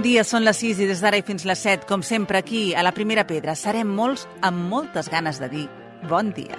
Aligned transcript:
Bon 0.00 0.06
dia, 0.08 0.22
són 0.24 0.46
les 0.46 0.56
6 0.56 0.78
i 0.80 0.86
des 0.88 1.00
d'ara 1.04 1.18
i 1.20 1.22
fins 1.28 1.42
les 1.44 1.60
7, 1.60 1.84
com 1.84 2.00
sempre 2.00 2.38
aquí, 2.38 2.60
a 2.72 2.80
la 2.80 2.94
Primera 2.96 3.26
Pedra, 3.28 3.52
serem 3.52 3.90
molts 3.92 4.22
amb 4.40 4.62
moltes 4.70 5.10
ganes 5.12 5.36
de 5.36 5.48
dir 5.52 5.64
bon 6.08 6.30
dia. 6.32 6.56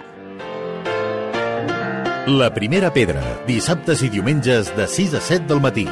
La 2.29 2.51
primera 2.53 2.91
pedra, 2.93 3.23
dissabtes 3.47 4.05
i 4.05 4.11
diumenges 4.13 4.69
de 4.77 4.85
6 4.85 5.17
a 5.17 5.23
7 5.25 5.49
del 5.49 5.63
matí. 5.65 5.87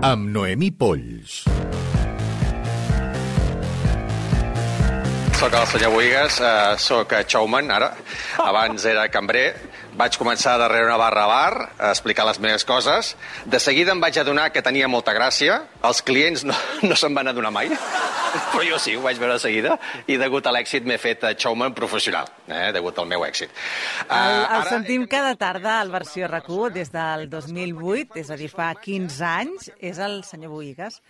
Amb 0.00 0.32
Noemí 0.32 0.70
Polls. 0.72 1.42
Soc 5.36 5.60
el 5.60 5.68
senyor 5.74 5.92
Boigues, 5.92 6.40
eh, 6.40 6.76
soc 6.80 7.12
showman 7.28 7.68
ara. 7.70 7.92
Abans 8.48 8.88
era 8.88 9.10
cambrer. 9.12 9.50
Vaig 9.98 10.14
començar 10.14 10.52
darrere 10.60 10.86
una 10.86 10.98
barra 11.00 11.24
a 11.24 11.28
bar 11.28 11.54
a 11.74 11.88
explicar 11.90 12.22
les 12.28 12.38
meves 12.38 12.64
coses. 12.64 13.16
De 13.50 13.58
seguida 13.58 13.90
em 13.90 13.98
vaig 13.98 14.20
adonar 14.20 14.44
que 14.54 14.62
tenia 14.62 14.86
molta 14.86 15.10
gràcia. 15.16 15.56
Els 15.88 16.02
clients 16.06 16.44
no, 16.46 16.54
no 16.86 16.98
se'n 16.98 17.16
van 17.16 17.26
adonar 17.32 17.50
mai, 17.54 17.72
però 18.52 18.62
jo 18.68 18.78
sí, 18.78 18.94
ho 18.94 19.02
vaig 19.02 19.18
veure 19.18 19.34
de 19.34 19.42
seguida. 19.42 19.74
I 20.06 20.20
degut 20.20 20.46
a 20.46 20.52
l'èxit 20.54 20.86
m'he 20.86 21.00
fet 21.02 21.26
eh, 21.26 21.32
showman 21.34 21.74
professional, 21.74 22.30
eh, 22.46 22.68
degut 22.76 23.00
al 23.02 23.08
meu 23.10 23.26
èxit. 23.26 23.50
El, 24.06 24.38
el 24.60 24.68
sentim 24.70 25.08
cada 25.10 25.34
tarda 25.40 25.80
al 25.80 25.90
versió 25.90 26.30
RAC1 26.30 26.76
des 26.78 26.94
del 26.94 27.26
2008, 27.32 28.20
és 28.22 28.30
a 28.30 28.38
dir, 28.38 28.52
fa 28.54 28.70
15 28.78 29.26
anys, 29.32 29.72
és 29.82 29.98
el 29.98 30.20
senyor 30.28 30.54
Boigues. 30.54 31.02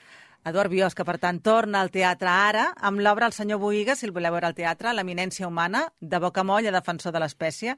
Eduard 0.49 0.71
Biosca, 0.73 1.05
per 1.05 1.19
tant, 1.21 1.43
torna 1.45 1.83
al 1.83 1.91
teatre 1.93 2.31
ara 2.31 2.65
amb 2.89 3.03
l'obra 3.05 3.27
El 3.29 3.35
senyor 3.37 3.61
Boigues, 3.61 4.01
si 4.01 4.07
el 4.09 4.15
voleu 4.17 4.33
veure 4.33 4.49
al 4.49 4.57
teatre, 4.57 4.95
L'eminència 4.97 5.49
humana, 5.49 5.83
de 6.01 6.21
Bocamoll 6.23 6.69
a 6.71 6.73
defensor 6.73 7.13
de 7.13 7.21
l'espècie. 7.21 7.75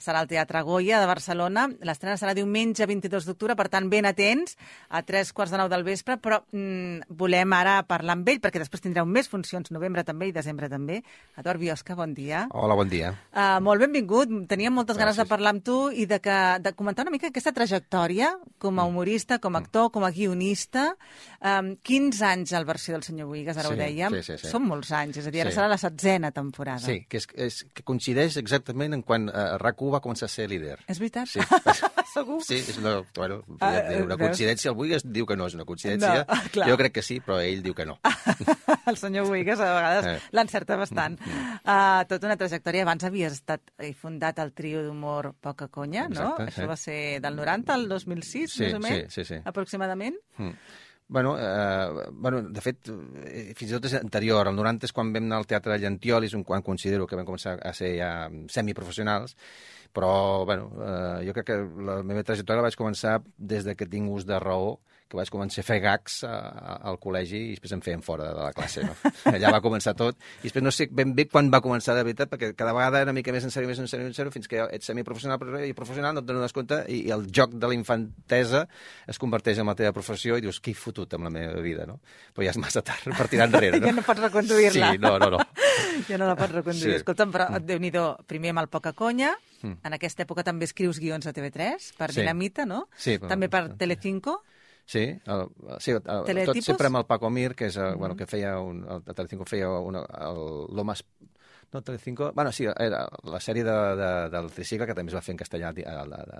Serà 0.00 0.18
al 0.24 0.28
Teatre 0.28 0.62
Goya 0.66 0.98
de 0.98 1.06
Barcelona. 1.06 1.68
L'estrena 1.86 2.16
serà 2.18 2.32
diumenge 2.34 2.86
22 2.86 3.28
d'octubre, 3.28 3.54
per 3.54 3.68
tant, 3.70 3.86
ben 3.92 4.08
atents, 4.08 4.56
a 4.88 5.04
tres 5.06 5.30
quarts 5.32 5.52
de 5.54 5.60
nou 5.60 5.68
del 5.70 5.84
vespre, 5.86 6.16
però 6.18 6.40
mm, 6.50 7.12
volem 7.14 7.54
ara 7.54 7.76
parlar 7.86 8.16
amb 8.16 8.28
ell, 8.32 8.40
perquè 8.42 8.58
després 8.62 8.82
tindreu 8.82 9.06
més 9.06 9.30
funcions, 9.30 9.70
novembre 9.70 10.02
també 10.04 10.28
i 10.28 10.34
desembre 10.34 10.68
també. 10.72 11.02
Eduard 11.38 11.62
Biosca, 11.62 11.94
bon 11.98 12.14
dia. 12.16 12.46
Hola, 12.50 12.74
bon 12.74 12.90
dia. 12.90 13.12
Uh, 13.30 13.60
molt 13.62 13.84
benvingut. 13.84 14.32
Teníem 14.50 14.74
moltes 14.74 14.98
ganes 14.98 15.14
de 15.14 15.22
Gràcies. 15.22 15.30
parlar 15.30 15.54
amb 15.54 15.64
tu 15.64 15.78
i 15.92 16.08
de, 16.10 16.18
que, 16.24 16.40
de 16.64 16.74
comentar 16.74 17.06
una 17.06 17.14
mica 17.14 17.30
aquesta 17.30 17.54
trajectòria 17.54 18.32
com 18.58 18.80
a 18.80 18.88
humorista, 18.88 19.38
com 19.38 19.54
a 19.54 19.62
actor, 19.62 19.92
com 19.94 20.04
a 20.04 20.10
guionista. 20.10 20.90
Um, 21.38 21.74
15 22.14 22.24
anys 22.30 22.52
al 22.54 22.64
versió 22.64 22.94
del 22.94 23.02
senyor 23.02 23.26
Boigues, 23.28 23.56
ara 23.58 23.68
Sí, 23.68 23.74
ho 23.74 23.76
dèiem. 23.76 24.14
sí, 24.16 24.22
sí, 24.22 24.38
sí. 24.38 24.50
Són 24.50 24.62
molts 24.68 24.90
anys, 24.92 25.16
és 25.18 25.26
a 25.26 25.30
dir, 25.34 25.40
ara 25.42 25.50
Sí. 25.50 25.56
serà 25.58 25.68
la 25.68 25.78
setzena 25.78 26.30
temporada. 26.32 26.78
Sí, 26.78 27.04
que, 27.08 27.18
és, 27.18 27.26
és, 27.34 27.64
que 27.74 27.82
coincideix 27.82 28.36
exactament 28.36 28.94
en 28.94 29.02
quan 29.02 29.28
uh, 29.28 29.58
RAC1 29.58 29.92
va 29.92 30.00
començar 30.00 30.26
a 30.26 30.28
ser 30.28 30.48
líder. 30.48 30.78
És 30.88 30.98
veritat? 30.98 31.28
Sí. 31.28 31.40
Segur? 32.14 32.40
Sí, 32.46 32.54
és 32.60 32.76
una, 32.78 33.02
bueno, 33.16 33.42
Ah, 33.60 33.72
diré, 33.88 34.02
una 34.04 34.14
veus? 34.14 34.28
coincidència. 34.28 34.70
El 34.70 34.76
Boigues 34.76 35.02
diu 35.04 35.26
que 35.26 35.36
no 35.36 35.46
és 35.48 35.54
una 35.54 35.64
coincidència. 35.64 36.24
No, 36.28 36.36
clar. 36.52 36.68
jo 36.70 36.76
crec 36.78 36.92
que 36.94 37.02
sí, 37.02 37.18
però 37.20 37.40
ell 37.42 37.62
diu 37.64 37.74
que 37.74 37.84
no. 37.84 37.98
el 38.86 38.96
senyor 38.96 39.26
Boigues 39.26 39.58
a 39.58 39.72
vegades 39.74 40.06
Eh. 40.06 40.14
Mm, 40.14 40.36
l'encerta 40.36 40.76
bastant. 40.76 41.18
Uh, 41.64 42.04
tota 42.08 42.26
una 42.28 42.36
trajectòria. 42.36 42.82
Abans 42.84 43.02
havies 43.04 43.32
estat 43.40 43.60
i 43.82 43.92
fundat 43.94 44.38
el 44.38 44.52
trio 44.52 44.82
d'humor 44.84 45.32
Poca 45.40 45.66
Conya, 45.68 46.06
no? 46.08 46.34
Exacte, 46.36 46.46
Això 46.52 46.68
va 46.68 46.76
ser 46.76 47.20
del 47.24 47.34
90 47.36 47.74
al 47.74 47.88
2006, 47.88 48.52
Sí, 48.52 48.62
més 48.64 48.74
o 48.74 48.80
menys? 48.80 49.12
sí, 49.12 49.24
sí, 49.24 49.34
sí. 49.34 49.40
Aproximadament? 49.44 50.14
Mm. 50.38 50.52
Bueno, 51.06 51.36
eh, 51.38 52.08
bueno, 52.12 52.42
de 52.42 52.60
fet, 52.64 52.88
eh, 52.88 53.52
fins 53.54 53.70
i 53.70 53.74
tot 53.76 53.84
és 53.90 53.94
anterior. 53.98 54.48
El 54.48 54.56
90 54.56 54.88
és 54.88 54.92
quan 54.96 55.12
vam 55.12 55.26
anar 55.26 55.42
al 55.42 55.46
Teatre 55.46 55.76
un, 56.34 56.44
quan 56.44 56.62
considero 56.62 57.06
que 57.06 57.16
vam 57.16 57.26
començar 57.26 57.58
a 57.60 57.72
ser 57.72 57.90
ja 57.98 58.30
semiprofessionals, 58.48 59.36
però 59.92 60.44
bueno, 60.46 60.70
eh, 60.80 61.26
jo 61.26 61.34
crec 61.36 61.46
que 61.46 61.58
la 61.90 62.02
meva 62.02 62.24
trajectòria 62.24 62.62
la 62.62 62.68
vaig 62.68 62.76
començar 62.76 63.22
des 63.36 63.64
de 63.64 63.76
que 63.76 63.86
tinc 63.86 64.10
ús 64.10 64.24
de 64.24 64.38
raó, 64.40 64.80
que 65.14 65.20
vaig 65.22 65.30
començar 65.32 65.62
a 65.62 65.66
fer 65.66 65.78
gags 65.82 66.18
a, 66.26 66.32
a, 66.34 66.74
al 66.90 66.98
col·legi 67.02 67.38
i 67.38 67.54
després 67.54 67.72
em 67.76 67.82
feien 67.84 68.02
fora 68.04 68.26
de 68.34 68.42
la 68.42 68.50
classe. 68.56 68.82
No? 68.84 68.94
Allà 69.32 69.52
va 69.54 69.60
començar 69.64 69.94
tot. 69.98 70.18
I 70.42 70.48
després 70.48 70.64
no 70.66 70.72
sé 70.74 70.88
ben 70.90 71.14
bé 71.16 71.28
quan 71.30 71.48
va 71.54 71.62
començar 71.64 71.94
de 71.96 72.02
veritat, 72.06 72.28
perquè 72.32 72.50
cada 72.58 72.74
vegada 72.76 73.00
era 73.00 73.08
una 73.12 73.16
mica 73.16 73.32
més 73.34 73.46
en 73.46 73.54
sèrio, 73.54 73.70
més 73.70 73.80
en 73.80 73.88
sèrio, 73.90 74.10
en 74.10 74.16
sèrio, 74.16 74.34
fins 74.34 74.50
que 74.50 74.60
ets 74.74 74.90
semiprofessional 74.90 75.38
i 75.68 75.72
professional, 75.78 76.16
no 76.18 76.24
et 76.24 76.28
dones 76.28 76.52
compte, 76.56 76.82
i, 76.90 77.04
i 77.08 77.14
el 77.14 77.24
joc 77.30 77.54
de 77.54 77.70
la 77.70 77.78
infantesa 77.78 78.66
es 79.08 79.22
converteix 79.22 79.62
en 79.62 79.70
la 79.70 79.76
teva 79.78 79.94
professió 79.96 80.36
i 80.36 80.44
dius, 80.44 80.60
què 80.60 80.74
he 80.74 80.78
fotut 80.78 81.14
amb 81.16 81.28
la 81.30 81.32
meva 81.34 81.62
vida, 81.64 81.86
no? 81.88 82.00
Però 82.34 82.44
ja 82.44 82.52
és 82.52 82.60
massa 82.60 82.82
tard 82.84 83.08
per 83.14 83.30
tirar 83.30 83.48
enrere, 83.48 83.80
no? 83.80 83.86
Ja 83.90 83.96
no 83.96 84.04
pots 84.04 84.20
reconduir-la. 84.26 84.92
Sí, 84.92 84.98
no, 85.02 85.16
no, 85.22 85.30
no. 85.38 85.42
Ja 86.10 86.18
no 86.18 86.26
la 86.26 86.34
pots 86.36 86.52
reconduir. 86.58 86.96
Sí. 86.96 87.00
Escolta'm, 87.00 87.30
però 87.32 87.46
déu 87.62 87.78
nhi 87.78 87.92
primer 88.26 88.50
amb 88.54 88.64
el 88.66 88.72
Poca 88.72 88.92
Conya, 88.92 89.34
Mm. 89.64 89.78
en 89.80 89.94
aquesta 89.96 90.26
època 90.26 90.42
també 90.44 90.66
escrius 90.68 90.98
guions 91.00 91.24
a 91.26 91.32
TV3, 91.32 91.92
per 91.96 92.10
Sí. 92.12 92.20
Dinamita, 92.20 92.66
no? 92.68 92.88
Sí, 92.96 93.18
També 93.18 93.48
per 93.48 93.74
Telecinco. 93.80 94.42
Sí, 94.86 95.04
el, 95.26 95.46
sí 95.80 95.92
el, 95.92 96.02
el, 96.04 96.46
tot 96.46 96.60
sempre 96.60 96.90
amb 96.90 97.00
el 97.00 97.06
Paco 97.08 97.30
Mir, 97.32 97.54
que 97.56 97.70
és, 97.70 97.76
el, 97.80 97.96
bueno, 97.96 98.16
que 98.16 98.26
feia 98.28 98.58
un, 98.60 98.82
el, 98.84 99.00
el 99.00 99.16
Telecinco 99.16 99.46
feia 99.48 99.70
l'Home... 99.70 100.96
No, 101.72 101.82
Telecinco... 101.82 102.30
Bueno, 102.34 102.52
sí, 102.52 102.68
era 102.68 103.08
la 103.26 103.40
sèrie 103.42 103.64
de, 103.66 103.78
de, 103.98 104.10
del 104.30 104.50
tricicle 104.54 104.86
que 104.86 104.94
també 104.94 105.10
es 105.10 105.16
va 105.16 105.24
fer 105.24 105.34
en 105.34 105.40
castellà 105.40 105.72
al, 105.72 106.12
al, 106.12 106.36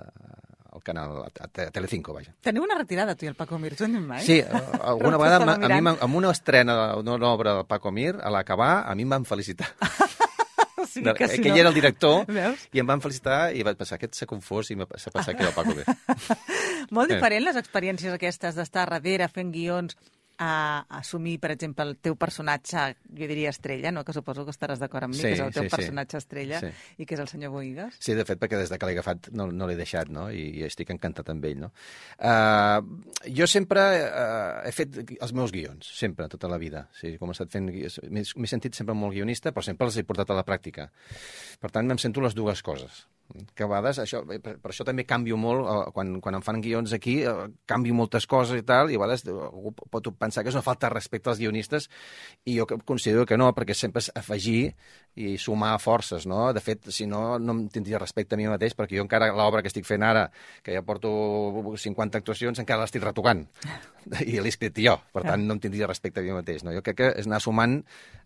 al 0.71 0.83
canal, 0.83 1.17
a, 1.25 1.47
a 1.47 1.71
Telecinco, 1.75 2.13
vaja. 2.15 2.31
Teniu 2.45 2.63
una 2.63 2.77
retirada, 2.79 3.17
tu 3.19 3.27
i 3.27 3.31
el 3.33 3.35
Paco 3.35 3.59
Mir, 3.59 3.73
han 3.81 3.97
dit 3.97 4.05
mai? 4.05 4.23
Sí, 4.23 4.39
eh, 4.39 4.63
alguna 4.79 5.19
vegada 5.19 5.41
t'estava 5.43 5.79
a 5.79 5.81
mi, 5.81 5.95
amb 6.07 6.21
una 6.21 6.31
estrena 6.31 6.77
d'una 7.01 7.31
obra 7.33 7.57
del 7.59 7.67
Paco 7.67 7.91
Mir, 7.91 8.13
a 8.21 8.31
l'acabar, 8.31 8.85
a 8.85 8.95
mi 8.95 9.03
em 9.09 9.17
van 9.17 9.27
felicitar. 9.27 9.73
o 11.01 11.03
sigui 11.03 11.13
que 11.17 11.27
si 11.27 11.41
que 11.41 11.49
no... 11.49 11.55
ell 11.55 11.61
era 11.61 11.69
el 11.69 11.75
director 11.75 12.25
Veus? 12.27 12.67
i 12.73 12.79
em 12.83 12.87
van 12.87 13.01
felicitar 13.03 13.39
i 13.55 13.63
vaig 13.67 13.77
pensar, 13.77 13.95
aquest 13.99 14.15
s'ha 14.15 14.25
confós 14.29 14.71
i 14.71 14.75
m'ha 14.79 14.87
s'ha 14.95 15.11
pensat 15.11 15.35
que 15.35 15.43
era 15.43 15.51
el 15.51 15.55
Paco 15.55 15.75
Mir. 15.75 15.85
Molt 16.95 17.11
Eh. 17.11 17.15
diferent 17.15 17.45
les 17.45 17.55
experiències 17.59 18.13
aquestes 18.13 18.55
d'estar 18.55 18.87
darrere 18.89 19.27
fent 19.31 19.51
guions 19.51 19.97
a 20.37 20.85
assumir, 20.97 21.39
per 21.39 21.51
exemple, 21.53 21.85
el 21.87 21.95
teu 21.97 22.15
personatge, 22.19 22.85
jo 23.09 23.27
diria 23.29 23.51
estrella, 23.53 23.91
no? 23.91 24.03
que 24.03 24.13
suposo 24.13 24.45
que 24.45 24.53
estaràs 24.53 24.81
d'acord 24.81 25.07
amb 25.07 25.15
mi, 25.15 25.19
Sí, 25.21 25.29
que 25.29 25.33
és 25.37 25.43
el 25.43 25.53
teu 25.55 25.63
sí, 25.63 25.69
sí. 25.69 25.75
personatge 25.75 26.17
estrella 26.17 26.59
Sí. 26.59 26.71
i 26.97 27.05
que 27.05 27.15
és 27.15 27.21
el 27.23 27.29
senyor 27.31 27.53
Boigues. 27.55 27.95
Sí, 27.99 28.13
de 28.17 28.25
fet, 28.27 28.39
perquè 28.41 28.59
des 28.59 28.69
de 28.69 28.79
que 28.79 28.89
l'he 28.89 28.97
agafat 28.97 29.29
no, 29.31 29.47
no 29.51 29.67
l'he 29.67 29.77
deixat, 29.79 30.09
no? 30.11 30.27
I, 30.29 30.49
I 30.59 30.65
estic 30.67 30.91
encantat 30.93 31.29
amb 31.31 31.45
ell, 31.45 31.59
no? 31.65 31.71
Uh, 32.19 32.83
jo 33.31 33.47
sempre 33.47 33.83
uh, 34.05 34.61
he 34.67 34.73
fet 34.75 35.01
els 35.15 35.33
meus 35.33 35.53
guions, 35.55 35.87
sempre, 35.97 36.27
tota 36.31 36.51
la 36.51 36.59
vida. 36.61 36.87
Sí, 36.99 37.15
he 37.15 37.21
començat 37.21 37.51
fent... 37.51 37.71
m'he 37.71 38.51
sentit 38.51 38.75
sempre 38.75 38.95
molt 38.95 39.15
guionista, 39.15 39.51
però 39.55 39.63
sempre 39.65 39.87
els 39.87 39.97
he 39.97 40.03
portat 40.07 40.31
a 40.31 40.37
la 40.37 40.45
pràctica. 40.47 40.89
Per 41.61 41.71
tant, 41.71 41.89
em 41.91 42.01
sento 42.01 42.23
les 42.23 42.35
dues 42.35 42.61
coses. 42.65 43.05
Que 43.57 43.65
a 43.65 43.67
vegades, 43.67 43.97
això, 44.03 44.21
per, 44.27 44.53
per 44.61 44.69
això 44.69 44.85
també 44.85 45.03
canvio 45.07 45.35
molt, 45.41 45.65
uh, 45.65 45.89
quan, 45.95 46.13
quan 46.23 46.37
em 46.37 46.43
fan 46.45 46.61
guions 46.61 46.93
aquí, 46.93 47.17
uh, 47.25 47.47
canvio 47.67 47.95
moltes 47.97 48.27
coses 48.29 48.61
i 48.61 48.65
tal, 48.67 48.91
i 48.93 48.99
a 48.99 49.01
vegades 49.01 49.25
eh, 49.25 49.33
algú 49.33 49.73
pot 49.73 50.11
pensar 50.19 50.43
que 50.45 50.53
és 50.53 50.57
una 50.57 50.63
falta 50.63 50.85
de 50.85 50.93
respecte 50.93 51.31
als 51.31 51.41
guionistes, 51.41 51.89
i 52.45 52.59
jo 52.59 52.67
considero 52.85 53.25
que 53.25 53.39
no, 53.41 53.49
perquè 53.57 53.73
sempre 53.75 54.03
és 54.05 54.11
afegir 54.15 54.75
i 55.15 55.35
sumar 55.41 55.73
forces, 55.81 56.27
no? 56.29 56.53
De 56.53 56.61
fet, 56.61 56.89
si 56.93 57.09
no, 57.09 57.39
no 57.39 57.57
em 57.57 57.65
tindria 57.73 57.99
respecte 57.99 58.37
a 58.37 58.39
mi 58.39 58.47
mateix, 58.51 58.77
perquè 58.77 58.99
jo 58.99 59.05
encara 59.07 59.31
l'obra 59.33 59.63
que 59.65 59.73
estic 59.73 59.87
fent 59.87 60.05
ara, 60.05 60.27
que 60.63 60.75
ja 60.75 60.85
porto 60.85 61.09
50 61.81 62.21
actuacions, 62.21 62.61
encara 62.61 62.83
l'estic 62.83 63.03
retocant. 63.03 63.45
I 64.21 64.37
l'he 64.37 64.51
escrit 64.53 64.77
jo, 64.85 64.99
per 65.15 65.25
tant, 65.25 65.47
no 65.47 65.57
em 65.57 65.63
tindria 65.63 65.89
respecte 65.89 66.21
a 66.21 66.25
mi 66.25 66.35
mateix. 66.35 66.65
No? 66.67 66.75
Jo 66.75 66.83
crec 66.85 67.01
que 67.01 67.13
és 67.23 67.29
anar 67.29 67.41
sumant 67.43 67.79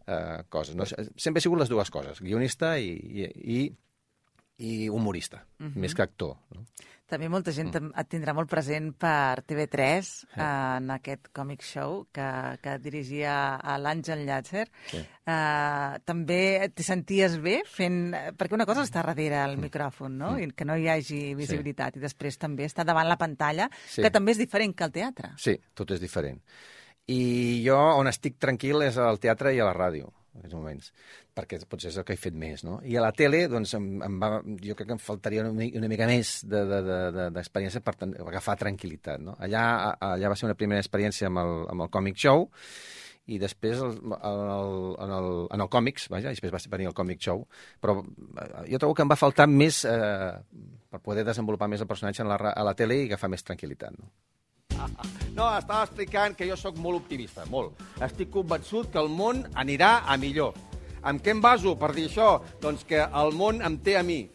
eh, 0.09 0.41
coses. 0.49 0.75
No? 0.75 0.87
Sempre 0.89 1.39
he 1.39 1.45
sigut 1.45 1.61
les 1.61 1.71
dues 1.71 1.93
coses, 1.93 2.19
guionista 2.25 2.75
i, 2.81 2.91
i, 2.91 3.29
i, 3.29 3.61
i 4.59 4.89
humorista, 4.89 5.43
més 5.59 5.93
que 5.95 6.03
actor. 6.03 6.35
No? 6.55 6.65
També 7.09 7.25
molta 7.27 7.49
gent 7.51 7.71
Mm. 7.73 7.89
et 7.97 8.07
tindrà 8.07 8.35
molt 8.37 8.47
present 8.51 8.91
per 8.93 9.41
TV3 9.41 10.09
en 10.37 10.91
aquest 10.93 11.31
còmic 11.33 11.63
show 11.65 12.03
que, 12.13 12.25
que 12.61 12.75
dirigia 12.77 13.55
a 13.55 13.79
l'Àngel 13.81 14.21
Llàtzer. 14.27 14.67
Sí. 14.91 14.99
Uh, 15.25 15.97
també 16.05 16.69
t'hi 16.69 16.83
senties 16.85 17.39
bé 17.41 17.63
fent... 17.65 18.13
Perquè 18.37 18.53
una 18.53 18.67
cosa 18.69 18.83
estar 18.85 19.07
darrere 19.07 19.39
Mm. 19.41 19.49
el 19.49 19.57
micròfon, 19.57 20.17
no? 20.21 20.35
I 20.37 20.51
que 20.53 20.65
no 20.69 20.77
hi 20.77 20.87
hagi 20.87 21.33
visibilitat. 21.33 21.97
I 21.97 21.99
després 22.05 22.37
també 22.37 22.65
estar 22.69 22.85
davant 22.85 23.07
la 23.09 23.17
pantalla, 23.17 23.71
Sí. 23.87 24.03
que 24.03 24.11
també 24.11 24.33
és 24.33 24.37
diferent 24.37 24.75
que 24.75 24.83
el 24.83 24.91
teatre. 24.91 25.31
Sí, 25.37 25.57
tot 25.73 25.89
és 25.91 25.99
diferent. 25.99 26.39
I 27.07 27.63
jo 27.65 27.75
on 27.97 28.05
estic 28.07 28.37
tranquil 28.37 28.83
és 28.85 28.97
al 29.01 29.17
teatre 29.17 29.55
i 29.55 29.59
a 29.59 29.65
la 29.65 29.73
ràdio, 29.73 30.11
en 30.39 30.45
aquests 30.45 30.55
moments, 30.57 30.91
perquè 31.35 31.59
potser 31.69 31.91
és 31.91 31.97
el 31.99 32.05
que 32.07 32.15
he 32.15 32.21
fet 32.21 32.33
més, 32.39 32.63
no? 32.63 32.79
I 32.87 32.95
a 32.97 33.03
la 33.03 33.11
tele, 33.15 33.43
doncs, 33.51 33.73
em, 33.77 33.89
em 34.07 34.15
va, 34.21 34.29
jo 34.63 34.75
crec 34.79 34.87
que 34.89 34.95
em 34.95 35.01
faltaria 35.03 35.43
una, 35.43 35.51
mi- 35.53 35.73
una 35.77 35.91
mica 35.91 36.07
més 36.07 36.39
d'experiència 36.47 37.83
de, 37.83 37.85
de, 37.85 37.99
de, 38.07 38.15
per, 38.15 38.29
agafar 38.31 38.55
tranquil·litat, 38.63 39.19
no? 39.21 39.35
Allà, 39.43 39.65
allà 39.99 40.31
va 40.31 40.39
ser 40.39 40.47
una 40.47 40.57
primera 40.59 40.79
experiència 40.81 41.27
amb 41.27 41.43
el, 41.43 41.53
amb 41.75 41.85
el 41.85 41.91
Comic 41.93 42.17
Show, 42.23 42.47
i 43.29 43.37
després 43.37 43.77
el, 43.85 43.91
el, 44.01 44.71
en, 45.05 45.11
el, 45.19 45.27
en 45.53 45.61
el 45.61 45.69
còmics, 45.69 46.07
vaja, 46.09 46.31
després 46.33 46.55
va 46.55 46.61
venir 46.73 46.87
el 46.89 46.95
còmic 46.97 47.19
show, 47.21 47.43
però 47.77 47.99
eh, 48.01 48.63
jo 48.71 48.79
trobo 48.81 48.95
que 48.97 49.03
em 49.05 49.11
va 49.11 49.19
faltar 49.19 49.45
més 49.51 49.83
eh, 49.85 50.31
per 50.89 51.01
poder 51.05 51.27
desenvolupar 51.27 51.67
més 51.69 51.83
el 51.85 51.91
personatge 51.91 52.23
en 52.25 52.31
la, 52.31 52.39
a 52.49 52.63
la 52.65 52.73
tele 52.79 52.97
i 52.97 53.05
agafar 53.05 53.29
més 53.29 53.45
tranquil·litat, 53.45 53.93
no? 53.99 54.09
No, 55.35 55.49
estava 55.57 55.83
explicant 55.85 56.35
que 56.37 56.47
jo 56.49 56.57
sóc 56.59 56.77
molt 56.81 57.03
optimista, 57.03 57.45
molt. 57.49 57.79
Estic 58.03 58.31
convençut 58.33 58.91
que 58.93 58.99
el 59.01 59.11
món 59.11 59.45
anirà 59.55 59.99
a 60.07 60.17
millor. 60.17 60.57
Amb 61.01 61.23
què 61.23 61.31
em 61.31 61.41
baso 61.41 61.77
per 61.79 61.93
dir 61.95 62.09
això? 62.09 62.35
Doncs 62.61 62.83
que 62.87 62.99
el 63.05 63.33
món 63.37 63.63
em 63.65 63.79
té 63.83 63.95
a 63.99 64.03
mi. 64.03 64.25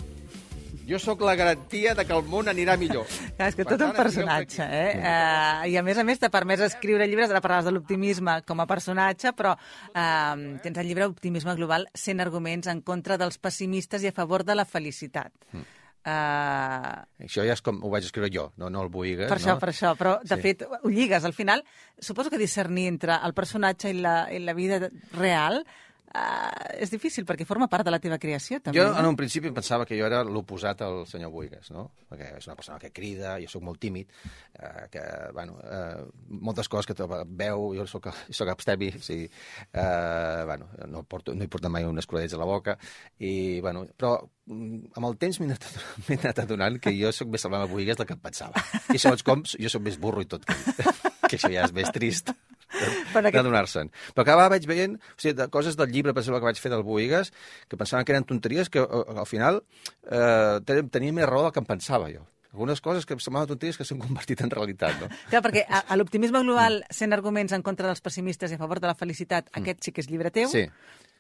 Jo 0.85 0.99
sóc 1.01 1.23
la 1.25 1.35
garantia 1.35 1.95
de 1.97 2.05
que 2.05 2.13
el 2.13 2.27
món 2.29 2.49
anirà 2.53 2.77
millor. 2.77 3.07
Clar, 3.37 3.49
és 3.49 3.57
que 3.57 3.65
Per 3.65 3.71
tot 3.73 3.85
un 3.87 3.93
tant, 3.93 3.97
personatge, 3.97 4.65
estigueu 4.65 4.81
eh? 4.81 4.99
Uh, 5.01 5.69
I 5.73 5.79
a 5.81 5.85
més 5.87 6.01
a 6.01 6.05
més 6.05 6.21
t'ha 6.21 6.29
permès 6.33 6.61
escriure 6.67 7.07
llibres, 7.09 7.33
ara 7.33 7.41
parlaves 7.45 7.69
de 7.69 7.73
l'optimisme 7.73 8.37
com 8.49 8.61
a 8.61 8.67
personatge, 8.69 9.33
però 9.37 9.55
uh, 9.57 10.35
tens 10.65 10.83
el 10.83 10.91
llibre 10.91 11.09
Optimisme 11.09 11.57
Global, 11.57 11.89
100 11.97 12.21
arguments 12.27 12.69
en 12.73 12.85
contra 12.85 13.17
dels 13.21 13.41
pessimistes 13.41 14.05
i 14.05 14.13
a 14.13 14.17
favor 14.17 14.45
de 14.45 14.59
la 14.59 14.69
felicitat. 14.69 15.33
Mm. 15.53 15.84
Uh, 16.05 17.25
Això 17.25 17.45
ja 17.47 17.55
és 17.57 17.63
com 17.65 17.79
ho 17.83 17.89
vaig 17.93 18.05
escriure 18.05 18.29
jo, 18.33 18.51
no, 18.61 18.69
no 18.69 18.83
el 18.85 18.91
Boigues. 18.93 19.29
per 19.31 19.39
això, 19.39 19.55
no? 19.55 19.59
per 19.63 19.71
això, 19.73 19.95
però 19.97 20.19
de 20.23 20.37
Sí. 20.37 20.43
fet 20.43 20.63
ho 20.69 20.89
lligues. 20.91 21.25
Al 21.25 21.33
final, 21.33 21.65
suposo 21.99 22.29
que 22.31 22.39
discernir 22.39 22.87
entre 22.89 23.17
el 23.25 23.33
personatge 23.33 23.91
i 23.91 23.95
la, 23.95 24.29
i 24.33 24.39
la 24.39 24.53
vida 24.53 24.91
real 25.13 25.65
uh, 26.13 26.65
és 26.79 26.93
difícil 26.93 27.27
perquè 27.29 27.47
forma 27.49 27.69
part 27.71 27.87
de 27.87 27.93
la 27.95 28.01
teva 28.03 28.19
creació, 28.21 28.61
també. 28.61 28.79
Jo 28.79 28.91
en 28.99 29.09
un 29.09 29.17
principi 29.19 29.53
pensava 29.55 29.87
que 29.89 29.97
jo 29.99 30.07
era 30.07 30.23
l'oposat 30.27 30.85
al 30.87 31.03
senyor 31.11 31.33
Boigues, 31.35 31.71
no? 31.75 31.87
Perquè 32.11 32.35
és 32.39 32.49
una 32.49 32.57
persona 32.59 32.79
que 32.83 32.93
crida, 32.95 33.37
jo 33.43 33.51
sóc 33.51 33.65
molt 33.67 33.81
tímid, 33.83 34.13
eh, 34.59 34.87
que, 34.93 35.03
bueno, 35.37 35.59
eh, 35.65 36.05
moltes 36.29 36.71
coses 36.73 36.91
que 36.91 37.09
veu, 37.27 37.67
jo 37.79 37.87
sóc, 37.91 38.11
soc 38.31 38.53
abstemi, 38.53 38.91
o 38.95 39.03
sigui, 39.03 39.29
eh, 39.73 40.43
bueno, 40.45 40.71
no, 40.91 41.05
porto, 41.09 41.35
no 41.35 41.45
hi 41.45 41.51
porto 41.51 41.73
mai 41.73 41.87
uns 41.89 42.09
cordets 42.11 42.37
a 42.37 42.43
la 42.43 42.49
boca, 42.49 42.77
i, 43.19 43.61
bueno, 43.65 43.87
però 43.97 44.17
mm, 44.47 44.95
amb 44.95 45.11
el 45.11 45.19
temps 45.21 45.41
m'he 45.41 45.51
anat, 45.51 45.69
anat 46.21 46.45
adonant 46.45 46.81
que 46.83 46.95
jo 46.97 47.13
sóc 47.15 47.33
més 47.33 47.45
semblant 47.45 47.67
a 47.67 47.71
Boigues 47.71 48.01
del 48.01 48.11
que 48.11 48.19
em 48.19 48.25
pensava. 48.25 48.65
I 48.93 49.01
segons 49.01 49.27
com, 49.27 49.45
jo 49.45 49.73
sóc 49.73 49.87
més 49.87 50.01
burro 50.01 50.25
i 50.25 50.31
tot, 50.31 50.47
que, 50.47 50.91
que 51.29 51.39
això 51.39 51.53
ja 51.53 51.69
és 51.69 51.77
més 51.77 51.91
trist 51.95 52.35
Però 52.75 53.21
aquest- 53.23 53.35
d'adonar-se'n. 53.39 53.91
Però 54.15 54.25
vegada 54.25 54.49
vaig 54.49 54.67
veient 54.67 54.97
o 54.97 55.17
sigui, 55.17 55.35
de 55.39 55.49
coses 55.49 55.77
del 55.77 55.91
llibre, 55.93 56.13
per 56.15 56.23
exemple, 56.23 56.41
que 56.41 56.51
vaig 56.51 56.61
fer 56.61 56.71
del 56.73 56.83
Boigues, 56.83 57.33
que 57.69 57.77
pensaven 57.77 58.05
que 58.05 58.13
eren 58.13 58.25
tonteries, 58.25 58.69
que 58.71 58.81
al 58.81 59.27
final 59.27 59.63
eh, 60.11 60.61
ten- 60.65 60.89
tenia 60.91 61.13
més 61.13 61.27
raó 61.29 61.45
del 61.47 61.53
que 61.53 61.61
em 61.63 61.67
pensava 61.67 62.11
jo. 62.13 62.27
Algunes 62.55 62.81
coses 62.81 63.05
que 63.05 63.15
em 63.17 63.19
semblaven 63.19 63.49
tonteries 63.51 63.77
que 63.77 63.85
s'han 63.85 63.99
convertit 63.99 64.41
en 64.45 64.51
realitat, 64.53 65.01
no? 65.01 65.09
Clar, 65.31 65.41
perquè 65.43 65.65
a, 65.67 65.81
a 65.91 65.97
l'optimisme 65.99 66.39
global, 66.45 66.85
Mm. 66.85 66.95
100 66.95 67.13
arguments 67.17 67.53
en 67.53 67.63
contra 67.67 67.89
dels 67.89 68.01
pessimistes 68.01 68.53
i 68.53 68.55
a 68.55 68.59
favor 68.59 68.79
de 68.81 68.87
la 68.87 68.95
felicitat, 68.95 69.49
aquest 69.59 69.83
sí 69.83 69.91
que 69.93 70.01
és 70.05 70.09
llibre 70.11 70.31
teu. 70.31 70.49
Sí. 70.49 70.63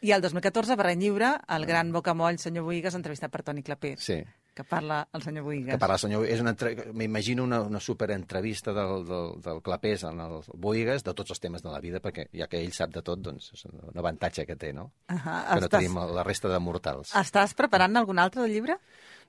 I 0.05 0.12
el 0.12 0.21
2014, 0.23 0.77
Barreny 0.77 1.01
Lliure, 1.03 1.33
el 1.56 1.67
gran 1.67 1.91
bocamoll 1.91 2.39
senyor 2.39 2.65
Boigues, 2.69 2.95
entrevistat 2.95 3.33
per 3.33 3.43
Toni 3.43 3.62
Clapés, 3.67 3.99
Sí. 4.05 4.21
Que 4.55 4.65
parla 4.65 5.01
el 5.12 5.23
senyor 5.23 5.45
Boigues. 5.45 5.73
Que 5.75 5.79
parla 5.83 5.97
el 5.97 6.03
senyor... 6.05 6.25
És 6.31 6.41
una, 6.41 6.53
entre- 6.55 6.93
m'imagino 6.95 7.43
una, 7.43 7.61
una 7.67 7.81
superentrevista 7.83 8.73
del, 8.73 9.05
del, 9.09 9.33
del 9.43 9.61
Clapés 9.67 10.05
en 10.06 10.21
el 10.23 10.37
Boigues 10.55 11.03
de 11.05 11.15
tots 11.15 11.35
els 11.35 11.41
temes 11.43 11.62
de 11.65 11.73
la 11.73 11.81
vida, 11.83 12.01
perquè 12.01 12.29
ja 12.33 12.47
que 12.47 12.61
ell 12.62 12.73
sap 12.73 12.93
de 12.95 13.03
tot, 13.03 13.19
doncs 13.21 13.51
és 13.56 13.65
un 13.67 13.99
avantatge 13.99 14.47
que 14.47 14.55
té, 14.56 14.73
no? 14.73 14.93
Ahà, 15.11 15.41
que 15.55 15.61
no 15.61 15.67
estàs- 15.67 15.81
tenim 15.81 15.99
la 16.15 16.23
resta 16.23 16.49
de 16.53 16.61
mortals. 16.62 17.11
Estàs 17.19 17.53
preparant 17.59 17.97
algun 17.99 18.23
altre 18.23 18.47
llibre? 18.49 18.79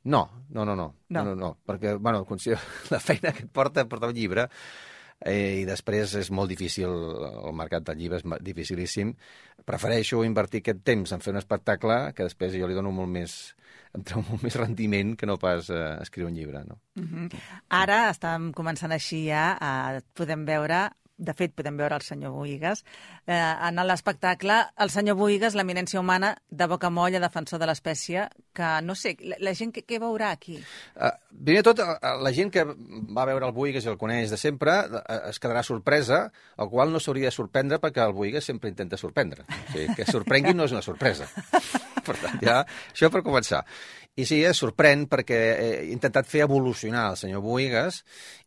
No, 0.06 0.27
no, 0.54 0.63
no, 0.63 0.75
no, 0.77 0.92
No. 1.10 1.24
no, 1.24 1.24
no, 1.31 1.36
no 1.36 1.54
perquè, 1.66 1.95
bueno, 1.98 2.24
considero 2.30 2.62
la 2.94 3.00
feina 3.01 3.31
que 3.33 3.48
et 3.48 3.51
porta 3.51 3.88
portar 3.89 4.12
un 4.12 4.16
llibre 4.16 4.45
eh, 5.25 5.62
i 5.62 5.66
després 5.66 6.13
és 6.19 6.30
molt 6.30 6.51
difícil, 6.51 6.92
el 6.92 7.54
mercat 7.57 7.88
del 7.88 7.98
llibre 7.98 8.19
és 8.22 8.25
dificilíssim. 8.45 9.16
Prefereixo 9.66 10.22
invertir 10.27 10.62
aquest 10.62 10.83
temps 10.86 11.13
en 11.16 11.22
fer 11.24 11.33
un 11.33 11.39
espectacle 11.42 11.95
que 12.13 12.27
després 12.27 12.54
jo 12.54 12.68
li 12.69 12.75
dono 12.77 12.92
molt 12.94 13.10
més, 13.10 13.56
em 13.95 14.03
treu 14.07 14.25
molt 14.27 14.44
més 14.45 14.57
rendiment 14.59 15.15
que 15.19 15.30
no 15.30 15.39
pas 15.42 15.71
eh, 15.71 15.86
escriure 16.03 16.31
un 16.31 16.38
llibre, 16.38 16.65
no? 16.68 16.80
Ara 17.74 18.06
estem 18.12 18.51
començant 18.56 18.94
així 18.95 19.25
ja, 19.30 19.47
a, 19.56 20.03
podem 20.18 20.45
veure 20.47 20.88
de 21.18 21.33
fet, 21.33 21.53
podem 21.56 21.77
veure 21.80 21.95
el 21.95 22.03
senyor 22.03 22.33
Boigues. 22.36 22.83
Eh, 23.25 23.36
en 23.36 23.80
l'espectacle, 23.88 24.57
el 24.83 24.92
senyor 24.92 25.15
Boigues, 25.15 25.56
l'eminència 25.56 26.00
humana 26.00 26.33
de 26.50 26.68
bocamoll 26.68 27.15
a 27.15 27.21
defensor 27.24 27.62
de 27.62 27.69
l'espècie, 27.69 28.27
que 28.56 28.71
no 28.83 28.97
sé, 29.00 29.15
la, 29.21 29.39
la 29.39 29.56
gent 29.56 29.71
què, 29.75 29.86
què 29.88 30.00
veurà 30.03 30.33
aquí? 30.36 30.57
Uh, 30.95 31.13
primer 31.31 31.63
de 31.63 31.68
tot, 31.69 31.83
uh, 31.86 32.15
la 32.19 32.33
gent 32.36 32.51
que 32.51 32.65
va 32.68 33.27
veure 33.31 33.48
el 33.48 33.56
Boigues 33.56 33.88
i 33.88 33.91
el 33.94 34.00
coneix 34.01 34.33
de 34.33 34.39
sempre 34.41 34.77
uh, 34.91 35.03
es 35.31 35.39
quedarà 35.39 35.63
sorpresa, 35.63 36.25
el 36.59 36.71
qual 36.71 36.91
no 36.91 37.00
s'hauria 37.00 37.31
de 37.31 37.38
sorprendre 37.38 37.80
perquè 37.83 38.03
el 38.03 38.15
Boigues 38.15 38.51
sempre 38.51 38.71
intenta 38.71 39.00
sorprendre. 39.00 39.48
O 39.48 39.71
sigui, 39.71 39.91
que 39.95 40.12
sorprengui 40.12 40.56
no 40.56 40.68
és 40.68 40.75
una 40.75 40.83
sorpresa. 40.83 41.31
Per 42.05 42.17
tant, 42.21 42.39
ja, 42.43 42.61
això 42.93 43.11
per 43.13 43.23
començar. 43.25 43.65
I 44.15 44.23
sí, 44.23 44.37
es 44.47 44.61
sorprèn 44.61 45.09
perquè 45.11 45.37
he 45.59 45.71
intentat 45.91 46.27
fer 46.31 46.45
evolucionar 46.45 47.09
el 47.11 47.17
senyor 47.19 47.41
Boigues 47.43 47.97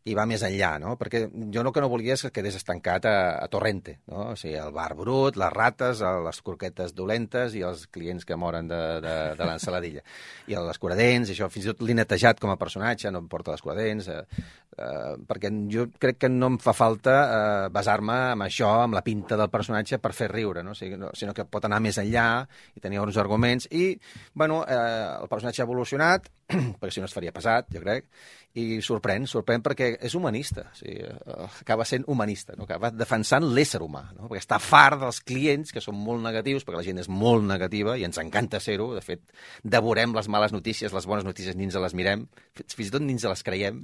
i 0.08 0.14
va 0.16 0.24
més 0.28 0.42
enllà, 0.46 0.70
no? 0.80 0.94
Perquè 0.96 1.26
jo 1.52 1.62
el 1.62 1.70
que 1.74 1.82
no 1.84 1.90
volia 1.92 2.14
és 2.14 2.22
que 2.24 2.30
quedés 2.38 2.56
estancat 2.56 3.04
a, 3.08 3.16
a 3.42 3.48
Torrente, 3.52 3.98
no? 4.08 4.30
O 4.32 4.36
sigui, 4.38 4.54
el 4.56 4.72
bar 4.72 4.94
brut, 4.96 5.36
les 5.40 5.52
rates, 5.52 6.00
les 6.24 6.40
croquetes 6.44 6.94
dolentes 6.96 7.56
i 7.58 7.64
els 7.66 7.84
clients 7.92 8.24
que 8.24 8.38
moren 8.40 8.70
de, 8.70 8.80
de, 9.04 9.16
de 9.36 9.48
l'ensaladilla. 9.48 10.04
I 10.48 10.56
l'escuradents, 10.56 11.34
això 11.34 11.50
fins 11.52 11.66
i 11.66 11.72
tot 11.72 11.84
l'he 11.84 11.98
netejat 11.98 12.40
com 12.40 12.54
a 12.54 12.56
personatge, 12.60 13.12
no 13.12 13.20
em 13.20 13.28
porta 13.28 13.52
l'escuradents, 13.52 14.08
eh, 14.08 14.48
eh, 14.78 15.14
perquè 15.28 15.52
jo 15.72 15.88
crec 16.00 16.22
que 16.24 16.32
no 16.32 16.54
em 16.54 16.58
fa 16.62 16.72
falta 16.76 17.18
eh, 17.26 17.68
basar-me 17.74 18.18
amb 18.32 18.46
això, 18.48 18.72
amb 18.86 18.96
la 18.96 19.04
pinta 19.04 19.36
del 19.36 19.52
personatge 19.52 20.00
per 20.00 20.14
fer 20.16 20.30
riure, 20.32 20.64
no? 20.64 20.72
O 20.72 20.78
sigui, 20.78 20.96
no, 21.00 21.12
sinó 21.18 21.36
que 21.36 21.44
pot 21.44 21.68
anar 21.68 21.82
més 21.84 22.00
enllà 22.00 22.30
i 22.76 22.84
tenir 22.84 23.04
uns 23.04 23.20
arguments. 23.20 23.47
I, 23.70 23.92
bueno, 24.34 24.64
eh, 24.68 25.22
el 25.22 25.28
personatge 25.28 25.62
ha 25.62 25.68
evolucionat, 25.68 26.28
perquè 26.80 26.92
si 26.94 27.00
no 27.00 27.08
es 27.08 27.14
faria 27.14 27.32
pesat, 27.32 27.68
jo 27.74 27.80
crec, 27.84 28.06
i 28.58 28.78
sorprèn, 28.82 29.26
sorprèn 29.28 29.60
perquè 29.62 29.90
és 30.08 30.14
humanista, 30.16 30.64
o 30.72 30.76
sigui, 30.78 31.02
eh, 31.04 31.48
acaba 31.60 31.84
sent 31.86 32.06
humanista, 32.08 32.54
no? 32.56 32.64
acaba 32.64 32.88
defensant 32.90 33.44
l'ésser 33.54 33.80
humà, 33.84 34.06
no? 34.16 34.26
perquè 34.30 34.40
està 34.42 34.58
fart 34.62 34.98
dels 35.02 35.20
clients 35.20 35.70
que 35.74 35.82
són 35.84 35.98
molt 36.00 36.24
negatius, 36.24 36.64
perquè 36.64 36.80
la 36.80 36.86
gent 36.86 37.02
és 37.04 37.10
molt 37.12 37.44
negativa 37.46 37.96
i 38.00 38.06
ens 38.08 38.18
encanta 38.18 38.58
ser-ho, 38.64 38.88
de 38.96 39.02
fet, 39.04 39.20
devorem 39.62 40.16
les 40.16 40.30
males 40.32 40.54
notícies, 40.56 40.94
les 40.96 41.06
bones 41.06 41.26
notícies 41.28 41.54
ni 41.54 41.68
ens 41.68 41.76
les 41.78 41.94
mirem, 41.94 42.24
fins 42.64 42.88
i 42.88 42.90
tot 42.96 43.04
ni 43.04 43.14
ens 43.14 43.28
les 43.28 43.44
creiem, 43.46 43.82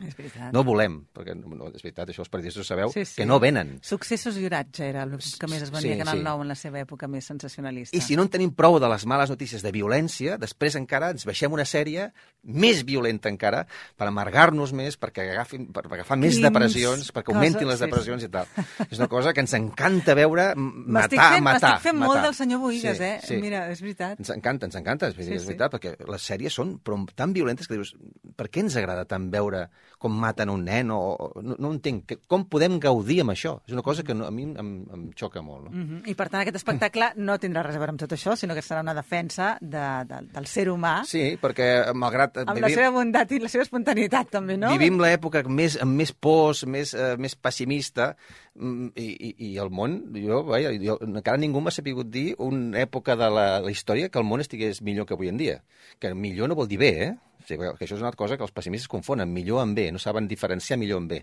no 0.57 0.65
volem, 0.67 1.03
perquè 1.15 1.37
no, 1.37 1.69
és 1.71 1.85
veritat, 1.85 2.09
això 2.11 2.25
els 2.25 2.33
periodistes 2.33 2.65
ho 2.65 2.67
sabeu, 2.73 2.91
Sí, 2.97 3.05
sí. 3.05 3.21
que 3.21 3.29
no 3.29 3.39
venen. 3.39 3.77
Successos 3.85 4.41
i 4.41 4.49
oratge 4.49 4.89
era 4.89 5.05
el 5.05 5.15
que 5.21 5.51
més 5.53 5.63
es 5.63 5.71
venia 5.71 5.93
Sí, 5.93 6.01
a 6.01 6.03
Canal 6.07 6.19
sí. 6.19 6.25
9 6.25 6.49
en 6.49 6.53
la 6.55 6.59
seva 6.59 6.81
època 6.81 7.07
més 7.13 7.29
sensacionalista. 7.29 7.95
I 7.97 8.01
si 8.03 8.17
no 8.17 8.25
en 8.25 8.33
tenim 8.33 8.57
prou 8.57 8.81
de 8.81 8.89
les 8.91 9.05
males 9.07 9.31
notícies 9.31 9.54
de 9.63 9.71
violència, 9.73 10.39
després 10.39 10.75
encara 10.77 11.11
ens 11.15 11.25
baixem 11.25 11.53
una 11.53 11.65
sèrie 11.65 12.09
més 12.45 12.83
violenta 12.85 13.29
encara 13.31 13.63
per 13.97 14.07
amargar-nos 14.09 14.73
més, 14.77 14.99
perquè 15.01 15.31
agafin, 15.33 15.69
per 15.73 15.85
agafar 15.87 16.19
més 16.19 16.35
Crims, 16.35 16.45
depressions, 16.49 17.13
perquè 17.15 17.33
augmentin 17.33 17.63
coses- 17.63 17.69
les 17.71 17.79
sí, 17.79 17.85
depressions 17.87 18.25
i 18.25 18.29
tal. 18.29 18.47
És 18.91 18.99
una 18.99 19.09
cosa 19.09 19.33
que 19.33 19.41
ens 19.41 19.55
encanta 19.55 20.15
veure 20.15 20.51
matar, 20.57 21.09
fent, 21.09 21.43
matar, 21.43 21.71
m'estic 21.71 21.83
fent 21.87 21.97
matar. 21.99 22.09
molt 22.13 22.23
del 22.27 22.35
senyor 22.35 22.61
Boigues, 22.61 22.97
Sí, 22.99 23.05
eh? 23.05 23.21
sí. 23.25 23.37
Mira, 23.41 23.71
és 23.71 23.81
veritat. 23.81 24.19
Ens 24.19 24.31
encanta, 24.31 24.67
ens 24.67 24.77
encanta, 24.77 25.09
és, 25.09 25.15
Sí, 25.17 25.25
sí, 25.25 25.33
és 25.35 25.43
sí. 25.43 25.49
veritat, 25.49 25.73
perquè 25.73 25.95
les 26.11 26.23
sèries 26.31 26.53
són 26.53 26.79
però 26.85 26.99
tan 27.15 27.33
violentes 27.33 27.67
que 27.69 27.75
dius, 27.75 27.95
per 28.37 28.51
què 28.53 28.65
ens 28.65 28.77
agrada 28.81 29.07
tant 29.09 29.31
veure 29.33 29.67
com 30.05 30.13
maten 30.21 30.51
un 30.53 30.65
nen? 30.67 30.91
O, 30.93 30.99
o, 31.15 31.43
no, 31.43 31.57
no 31.59 31.71
entenc, 31.73 32.05
que, 32.11 32.19
com 32.29 32.45
podem 32.51 32.77
gaudir 32.83 33.23
amb 33.23 33.33
això? 33.33 33.55
És 33.69 33.73
una 33.77 33.85
cosa 33.87 34.05
que 34.05 34.17
no, 34.17 34.27
a 34.29 34.33
mi 34.35 34.45
em, 34.51 34.73
em 34.93 35.07
xoca 35.17 35.43
molt. 35.45 35.69
No? 35.69 35.73
Mhm. 35.73 36.03
I 36.11 36.17
per 36.19 36.29
tant 36.29 36.43
aquest 36.43 36.59
espectacle 36.61 37.13
no 37.17 37.39
tindrà 37.41 37.65
res 37.65 37.79
a 37.79 37.83
veure 37.83 37.95
amb 37.95 38.03
tot 38.03 38.13
això, 38.17 38.37
sinó 38.37 38.57
que 38.57 38.65
serà 38.65 38.83
una 38.85 38.95
defensa 38.97 39.55
de, 39.61 39.87
de, 40.11 40.21
del 40.35 40.49
ser 40.51 40.69
humà, 40.73 40.95
Sí, 41.09 41.35
perquè 41.41 41.69
malgrat... 41.97 42.43
amb 42.45 42.61
la 42.63 42.71
seva 42.73 42.91
bondat 42.95 43.33
i 43.35 43.41
la 43.43 43.51
seva 43.53 43.65
espontaneïtat 43.67 44.33
també, 44.35 44.59
no? 44.61 44.73
Vivim 44.75 45.01
l'època 45.03 45.45
més, 45.49 45.79
amb 45.83 45.97
més 46.01 46.13
pors, 46.13 46.65
més, 46.71 46.95
eh, 46.95 47.15
més 47.21 47.37
pessimista, 47.37 48.13
mm, 48.55 48.93
i, 49.01 49.09
i, 49.15 49.35
i 49.51 49.53
el 49.63 49.71
món, 49.75 49.99
jo, 50.19 50.43
vaja, 50.49 50.73
jo, 50.83 50.99
encara 51.07 51.41
ningú 51.41 51.63
m'ha 51.65 51.75
sapigut 51.75 52.11
dir 52.13 52.33
una 52.43 52.83
època 52.85 53.17
de 53.21 53.31
la, 53.31 53.47
la 53.65 53.73
història 53.73 54.11
que 54.11 54.21
el 54.21 54.29
món 54.29 54.45
estigués 54.45 54.83
millor 54.83 55.09
que 55.09 55.17
avui 55.17 55.31
en 55.33 55.41
dia. 55.41 55.61
Que 56.01 56.15
millor 56.15 56.51
no 56.51 56.59
vol 56.59 56.71
dir 56.71 56.81
bé, 56.83 56.93
eh? 57.09 57.13
O 57.41 57.47
sigui, 57.47 57.67
que 57.77 57.85
això 57.85 57.97
és 57.99 58.01
una 58.03 58.13
cosa 58.17 58.39
que 58.39 58.45
els 58.47 58.53
pessimistes 58.57 58.89
confonen, 58.89 59.29
millor 59.33 59.61
amb 59.61 59.77
bé, 59.77 59.91
no 59.93 59.99
saben 60.01 60.29
diferenciar 60.29 60.79
millor 60.81 61.03
amb 61.03 61.11
bé. 61.13 61.19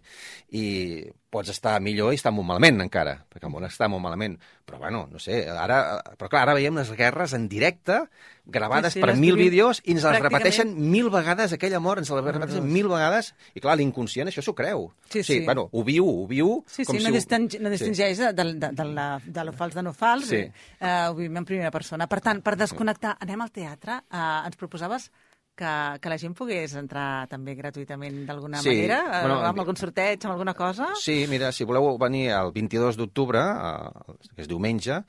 I 0.53 1.05
pots 1.31 1.49
estar 1.53 1.79
millor 1.81 2.11
i 2.13 2.19
estar 2.19 2.33
molt 2.35 2.45
malament 2.49 2.81
encara, 2.83 3.15
perquè 3.31 3.47
el 3.47 3.53
món 3.53 3.63
està 3.65 3.87
molt 3.89 4.03
malament. 4.03 4.35
Però 4.67 4.77
bueno, 4.79 5.05
no 5.11 5.19
sé, 5.19 5.45
ara, 5.49 6.01
però 6.19 6.29
clar, 6.29 6.43
ara 6.45 6.53
veiem 6.57 6.75
les 6.77 6.91
guerres 6.95 7.33
en 7.33 7.47
directe, 7.49 8.01
gravades 8.45 8.93
Sí, 8.93 8.99
sí, 8.99 9.05
per 9.05 9.15
mil 9.15 9.35
vídeos, 9.39 9.81
i 9.85 9.93
ens 9.95 10.03
les 10.03 10.19
repeteixen 10.21 10.73
mil 10.91 11.09
vegades, 11.13 11.53
aquella 11.55 11.79
mort 11.79 12.01
ens 12.03 12.09
la 12.11 12.21
repeteixen 12.21 12.67
mil 12.67 12.87
vegades, 12.91 13.31
i 13.55 13.63
clar, 13.63 13.77
l'inconscient 13.79 14.27
això 14.29 14.43
s'ho 14.43 14.53
creu. 14.57 14.89
Sí, 15.09 15.21
o 15.21 15.23
sigui, 15.23 15.39
sí. 15.41 15.45
bueno, 15.45 15.67
ho 15.71 15.83
viu, 15.87 16.05
ho 16.05 16.27
viu... 16.27 16.53
Sí, 16.67 16.85
com 16.85 16.95
sí, 16.97 17.01
si 17.01 17.07
no, 17.07 17.13
ho- 17.13 17.17
disting, 17.17 17.49
no 17.63 17.71
distingeix 17.73 18.17
de, 18.21 18.31
de, 18.37 18.47
de, 18.61 18.71
de, 18.77 18.85
la, 18.91 19.07
de 19.25 19.45
lo 19.47 19.53
fals 19.57 19.75
de 19.79 19.83
no 19.87 19.93
fals, 19.93 20.27
Sí. 20.31 20.43
eh, 20.45 20.93
ho 21.09 21.15
vivim 21.15 21.37
en 21.41 21.45
primera 21.45 21.71
persona. 21.71 22.07
Per 22.11 22.21
tant, 22.21 22.41
per 22.45 22.55
desconnectar, 22.59 23.15
anem 23.19 23.41
al 23.47 23.51
teatre. 23.55 24.01
Eh, 24.11 24.25
ens 24.51 24.59
proposaves 24.59 25.09
que, 25.55 25.71
que 26.01 26.09
la 26.09 26.17
gent 26.17 26.33
pogués 26.37 26.73
entrar 26.79 27.27
també 27.29 27.53
gratuïtament 27.57 28.23
d'alguna 28.25 28.61
Sí, 28.63 28.69
manera, 28.71 28.99
eh, 29.07 29.21
bueno, 29.25 29.39
amb 29.45 29.59
algun 29.61 29.77
sorteig, 29.77 30.23
amb 30.25 30.33
alguna 30.33 30.53
cosa? 30.57 30.91
Sí, 30.99 31.25
mira, 31.29 31.51
si 31.51 31.65
voleu 31.69 31.97
venir 32.01 32.29
el 32.37 32.51
22 32.55 32.97
d'octubre, 32.97 33.41
eh, 33.41 34.17
que 34.35 34.41
és 34.45 34.49
diumenge, 34.49 35.01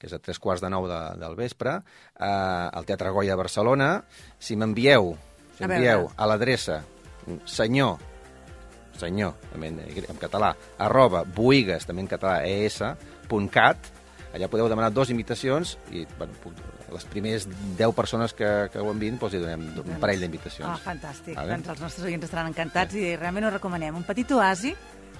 que 0.00 0.08
és 0.08 0.14
a 0.16 0.18
tres 0.18 0.38
quarts 0.40 0.62
de 0.64 0.70
nou 0.72 0.88
de, 0.88 1.00
del 1.20 1.36
vespre, 1.38 1.76
eh, 2.16 2.24
al 2.26 2.86
Teatre 2.88 3.10
Goya 3.14 3.36
de 3.36 3.42
Barcelona, 3.42 3.90
si 4.38 4.56
m'envieu 4.56 5.12
si 5.58 5.64
A 5.64 5.68
envieu 5.68 6.06
veure. 6.06 6.14
a 6.16 6.26
l'adreça 6.26 6.80
senyor, 7.44 7.98
senyor, 8.98 9.34
també 9.52 9.68
en, 9.70 9.78
en 9.84 10.18
català, 10.20 10.54
arroba 10.80 11.22
boigues, 11.24 11.86
també 11.86 12.02
en 12.04 12.08
català, 12.10 12.40
es, 12.48 12.80
punt 13.28 13.46
cat, 13.52 13.92
allà 14.34 14.48
podeu 14.50 14.68
demanar 14.70 14.90
dues 14.94 15.10
invitacions 15.12 15.76
i 15.92 16.04
bueno, 16.18 16.32
puc, 16.42 16.56
les 16.92 17.04
primers 17.10 17.46
10 17.78 17.92
persones 17.96 18.34
que, 18.36 18.48
que 18.72 18.80
ho 18.82 18.88
enviïn, 18.92 19.18
doncs 19.20 19.36
hi 19.36 19.42
donem 19.42 19.68
un 19.82 20.00
parell 20.02 20.24
d'invitacions. 20.24 20.68
Ah, 20.68 20.78
fantàstic. 20.84 21.36
Vale. 21.38 21.56
Doncs 21.56 21.74
els 21.76 21.84
nostres 21.86 22.08
oients 22.08 22.26
estaran 22.26 22.50
encantats 22.50 22.96
i 22.98 23.14
realment 23.16 23.48
ho 23.48 23.54
recomanem. 23.54 23.96
Un 23.96 24.06
petit 24.08 24.32
oasi 24.36 24.74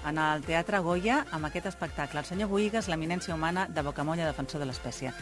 en 0.07 0.17
el 0.17 0.43
Teatre 0.45 0.79
Goya 0.79 1.21
amb 1.31 1.47
aquest 1.49 1.69
espectacle. 1.71 2.21
El 2.21 2.27
senyor 2.27 2.49
Boigues, 2.51 2.89
l'eminència 2.89 3.35
humana 3.35 3.67
de 3.69 3.83
Bocamolla, 3.85 4.27
defensor 4.29 4.61
de 4.61 4.69
l'espècie. 4.69 5.13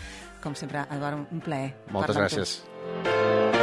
Com 0.44 0.56
sempre, 0.56 0.86
Eduard, 0.96 1.28
un 1.32 1.44
plaer. 1.44 1.74
Moltes 1.92 2.18
gràcies. 2.18 2.60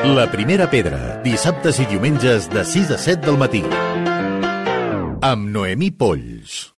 La 0.06 0.28
primera 0.30 0.68
pedra, 0.70 1.18
dissabtes 1.24 1.80
i 1.82 1.88
diumenges 1.90 2.50
de 2.52 2.62
6 2.64 2.94
a 2.94 3.00
7 3.08 3.26
del 3.26 3.40
matí. 3.40 3.64
Amb 5.26 5.50
Noemí 5.50 5.90
Polls. 5.90 6.66